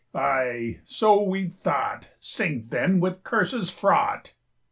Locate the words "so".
0.83-1.21